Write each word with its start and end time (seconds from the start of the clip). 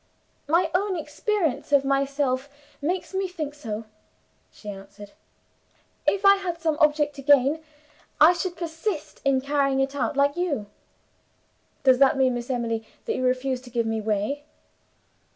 "My 0.47 0.71
own 0.73 0.95
experience 0.97 1.71
of 1.71 1.85
myself 1.85 2.49
makes 2.81 3.13
me 3.13 3.27
think 3.27 3.53
so," 3.53 3.85
she 4.51 4.67
answered. 4.67 5.11
"If 6.07 6.25
I 6.25 6.37
had 6.37 6.59
some 6.59 6.75
object 6.79 7.15
to 7.17 7.21
gain, 7.21 7.63
I 8.19 8.33
should 8.33 8.57
persist 8.57 9.21
in 9.23 9.41
carrying 9.41 9.79
it 9.79 9.93
out 9.95 10.17
like 10.17 10.35
you." 10.35 10.65
"Does 11.83 11.99
that 11.99 12.17
mean, 12.17 12.33
Miss 12.33 12.49
Emily, 12.49 12.83
that 13.05 13.15
you 13.15 13.23
refuse 13.23 13.61
to 13.61 13.69
give 13.69 13.85
way?" 13.85 14.43